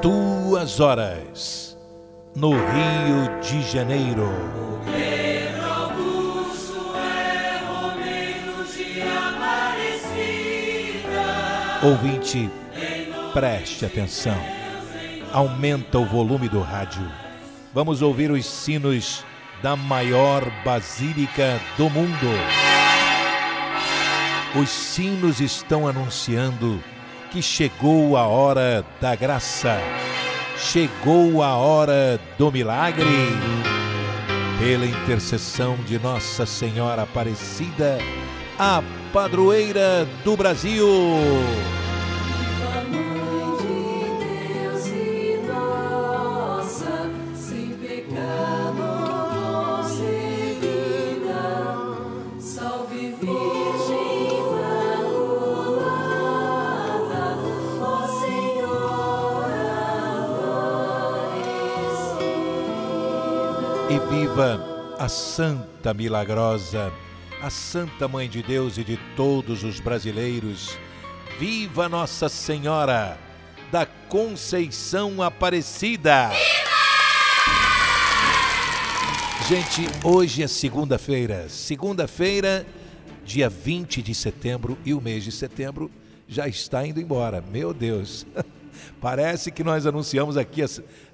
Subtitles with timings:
[0.00, 1.76] duas horas,
[2.34, 4.30] no Rio de Janeiro.
[4.84, 10.20] Pedro Augusto é Romeiro de Aparecida.
[11.82, 12.48] Ouvinte,
[13.32, 14.38] preste atenção.
[15.32, 17.10] Aumenta o volume do rádio.
[17.74, 19.24] Vamos ouvir os sinos
[19.62, 22.28] da maior basílica do mundo.
[24.58, 26.82] Os sinos estão anunciando
[27.30, 29.78] que chegou a hora da graça,
[30.56, 33.06] chegou a hora do milagre.
[34.58, 37.98] Pela intercessão de Nossa Senhora Aparecida,
[38.58, 40.86] a padroeira do Brasil.
[63.90, 66.92] E viva a Santa Milagrosa,
[67.40, 70.78] a Santa Mãe de Deus e de todos os brasileiros.
[71.38, 73.18] Viva Nossa Senhora
[73.72, 76.30] da Conceição Aparecida!
[79.48, 81.48] Gente, hoje é segunda-feira.
[81.48, 82.66] Segunda-feira,
[83.24, 85.90] dia 20 de setembro, e o mês de setembro
[86.28, 87.40] já está indo embora.
[87.40, 88.26] Meu Deus!
[89.00, 90.62] Parece que nós anunciamos aqui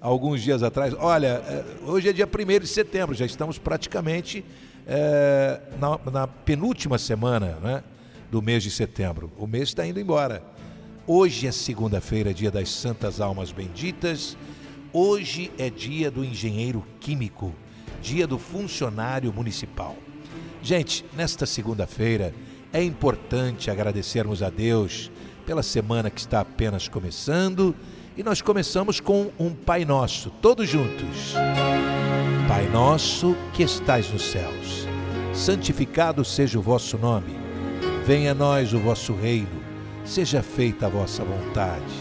[0.01, 0.95] alguns dias atrás.
[0.99, 4.45] Olha, é, hoje é dia 1 de setembro, já estamos praticamente
[4.87, 7.83] é, na, na, penúltima semana né,
[8.31, 9.33] do mês de setembro.
[9.39, 10.43] O mês está indo embora.
[11.07, 14.37] Hoje é segunda-feira, dia das Santas Almas Benditas.
[14.93, 17.53] Hoje é dia do engenheiro químico,
[18.01, 19.97] dia do funcionário municipal.
[20.63, 22.33] Gente, nesta segunda-feira
[22.73, 25.11] é importante agradecermos a Deus
[25.45, 27.75] pela semana que está apenas começando
[28.17, 31.35] e nós começamos com um Pai Nosso, todos juntos.
[32.49, 34.87] Pai Nosso que estais nos céus,
[35.33, 37.37] santificado seja o vosso nome.
[38.05, 39.63] Venha a nós o vosso reino,
[40.05, 41.95] seja feita a vossa vontade,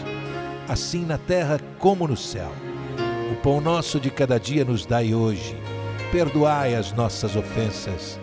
[0.68, 2.52] assim na terra como no céu.
[3.32, 5.56] O pão nosso de cada dia nos dai hoje.
[6.12, 8.20] Perdoai as nossas ofensas,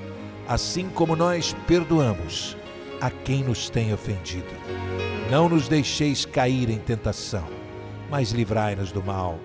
[0.48, 2.56] assim como nós perdoamos
[3.02, 5.01] a quem nos tem ofendido
[5.32, 7.48] não nos deixeis cair em tentação,
[8.10, 9.40] mas livrai-nos do mal.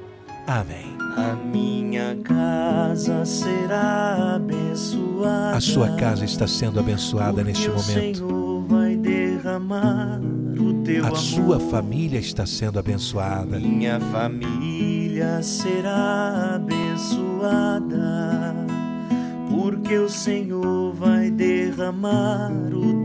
[0.45, 0.97] Amém.
[1.17, 5.57] A minha casa será abençoada.
[5.57, 7.85] A sua casa está sendo abençoada neste momento.
[7.85, 10.21] Senhor vai derramar
[10.59, 13.57] o teu A sua família está sendo abençoada.
[13.61, 17.87] Minha família será abençoada.
[19.49, 22.51] Porque o Senhor vai derramar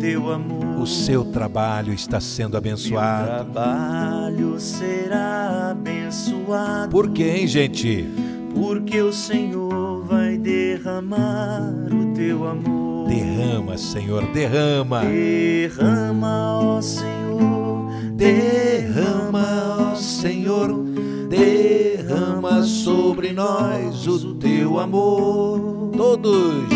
[0.01, 0.81] teu amor.
[0.81, 3.28] O seu trabalho está sendo Meu abençoado.
[3.28, 6.89] trabalho será abençoado.
[6.89, 8.06] Por hein, gente?
[8.53, 13.07] Porque o Senhor vai derramar o teu amor.
[13.07, 15.01] Derrama, Senhor, derrama.
[15.01, 17.91] Derrama, ó Senhor.
[18.16, 20.83] Derrama, ó Senhor,
[21.29, 25.91] derrama sobre nós o teu amor.
[25.95, 26.69] Todos.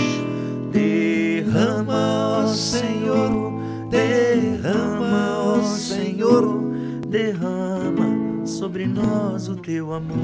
[0.71, 1.24] Derrama,
[1.55, 3.53] ó Senhor.
[3.89, 6.59] Derrama, ó Senhor.
[7.07, 10.17] Derrama sobre nós o teu amor.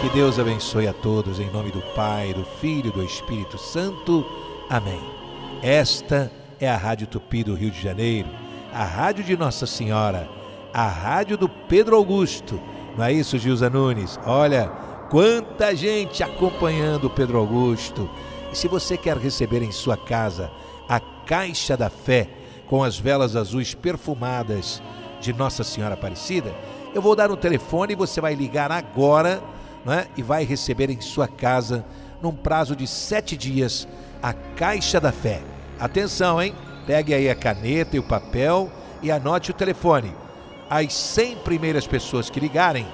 [0.00, 4.24] Que Deus abençoe a todos em nome do Pai, do Filho e do Espírito Santo.
[4.68, 5.00] Amém.
[5.62, 6.30] Esta
[6.60, 8.28] é a Rádio Tupi do Rio de Janeiro,
[8.72, 10.28] a rádio de Nossa Senhora,
[10.72, 12.60] a rádio do Pedro Augusto.
[12.96, 14.18] Não é isso, Gilza Nunes?
[14.26, 14.68] Olha,
[15.10, 18.08] quanta gente acompanhando o Pedro Augusto.
[18.54, 20.48] E se você quer receber em sua casa
[20.88, 22.28] a Caixa da Fé
[22.68, 24.80] com as velas azuis perfumadas
[25.20, 26.54] de Nossa Senhora Aparecida,
[26.94, 29.42] eu vou dar um telefone e você vai ligar agora
[29.84, 31.84] né, e vai receber em sua casa,
[32.22, 33.88] num prazo de sete dias,
[34.22, 35.42] a Caixa da Fé.
[35.80, 36.54] Atenção, hein?
[36.86, 38.70] Pegue aí a caneta e o papel
[39.02, 40.14] e anote o telefone.
[40.70, 42.86] As 100 primeiras pessoas que ligarem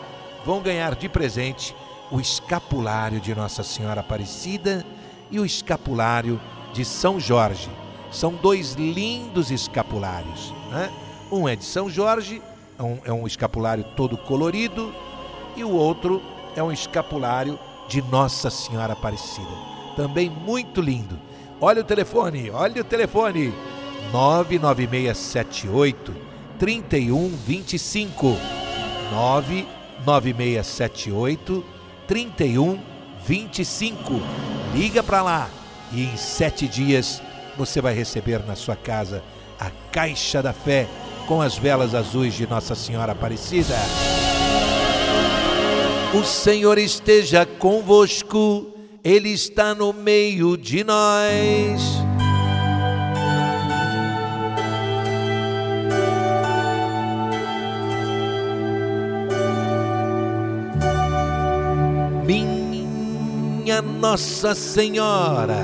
[0.42, 1.76] vão ganhar de presente
[2.10, 4.86] o escapulário de Nossa Senhora Aparecida
[5.30, 6.40] e o escapulário
[6.72, 7.70] de São Jorge.
[8.10, 10.54] São dois lindos escapulários.
[10.70, 10.90] Né?
[11.30, 12.42] Um é de São Jorge,
[12.78, 14.92] é um, é um escapulário todo colorido,
[15.56, 16.22] e o outro
[16.56, 19.46] é um escapulário de Nossa Senhora Aparecida.
[19.96, 21.18] Também muito lindo.
[21.60, 23.52] Olha o telefone, olha o telefone.
[24.12, 26.16] 99678
[26.58, 28.36] 3125.
[29.12, 31.64] 99678
[32.06, 32.89] 3125.
[34.74, 35.50] Liga para lá
[35.92, 37.22] e em sete dias
[37.56, 39.22] você vai receber na sua casa
[39.58, 40.88] a Caixa da Fé
[41.26, 43.74] com as velas azuis de Nossa Senhora Aparecida.
[46.14, 48.66] O Senhor esteja convosco,
[49.04, 51.99] Ele está no meio de nós.
[63.82, 65.62] Nossa Senhora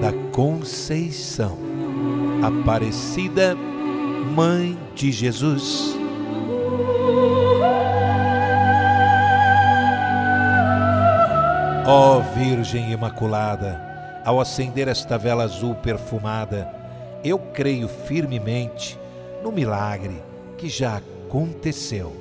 [0.00, 1.58] da Conceição,
[2.42, 3.56] Aparecida,
[4.34, 5.96] Mãe de Jesus.
[11.86, 13.80] Ó Virgem Imaculada,
[14.24, 16.68] ao acender esta vela azul perfumada,
[17.22, 18.98] eu creio firmemente
[19.42, 20.22] no milagre
[20.58, 22.16] que já aconteceu.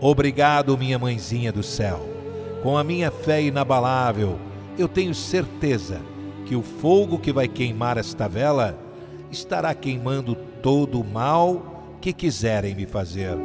[0.00, 2.21] Obrigado, minha mãezinha do céu.
[2.62, 4.38] Com a minha fé inabalável,
[4.78, 6.00] eu tenho certeza
[6.46, 8.78] que o fogo que vai queimar esta vela
[9.32, 13.36] estará queimando todo o mal que quiserem me fazer.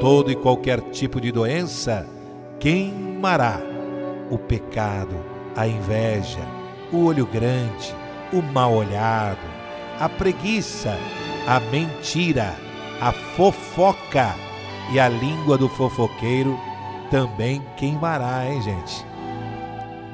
[0.00, 2.06] Todo e qualquer tipo de doença
[2.60, 3.60] queimará
[4.30, 5.16] o pecado,
[5.56, 6.46] a inveja,
[6.92, 7.92] o olho grande,
[8.32, 9.38] o mal olhado,
[9.98, 10.96] a preguiça,
[11.48, 12.54] a mentira,
[13.00, 14.36] a fofoca
[14.92, 16.56] e a língua do fofoqueiro
[17.10, 19.04] também queimará, hein, gente?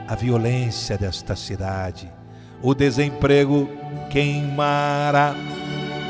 [0.07, 2.13] A violência desta cidade,
[2.63, 3.69] o desemprego
[4.11, 5.35] queimará.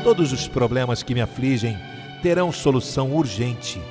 [0.03, 1.77] Todos os problemas que me afligem
[2.21, 3.81] terão solução urgente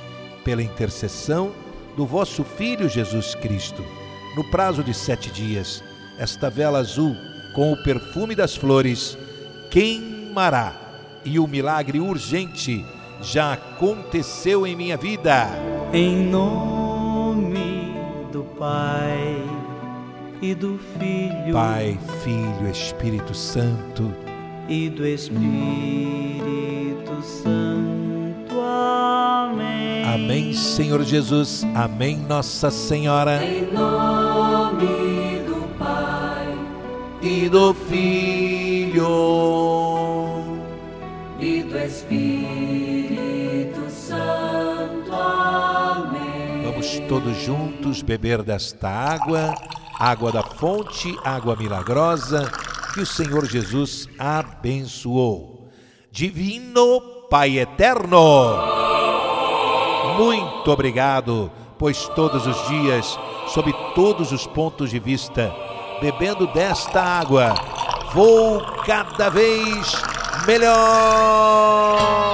[0.43, 1.51] pela intercessão
[1.95, 3.83] do vosso Filho Jesus Cristo
[4.35, 5.83] no prazo de sete dias,
[6.17, 7.15] esta vela azul,
[7.53, 9.17] com o perfume das flores,
[9.69, 10.73] queimará,
[11.23, 12.83] e o milagre urgente
[13.21, 15.47] já aconteceu em minha vida.
[15.93, 16.82] Em nome
[18.63, 19.43] Pai
[20.41, 24.15] e do Filho, Pai, Filho, Espírito Santo,
[24.69, 25.51] e do Espírito
[27.21, 28.61] Santo.
[28.61, 30.05] Amém.
[30.05, 31.67] Amém, Senhor Jesus.
[31.75, 33.43] Amém, Nossa Senhora.
[33.43, 36.57] Em nome do Pai
[37.21, 38.32] E do Filho.
[47.23, 49.55] Todos juntos beber desta água,
[49.97, 52.51] água da fonte, água milagrosa,
[52.93, 55.69] que o Senhor Jesus abençoou.
[56.11, 56.99] Divino
[57.29, 58.57] Pai Eterno,
[60.17, 61.49] muito obrigado,
[61.79, 63.17] pois todos os dias,
[63.47, 65.55] sob todos os pontos de vista,
[66.01, 67.55] bebendo desta água,
[68.13, 69.93] vou cada vez
[70.45, 72.32] melhor.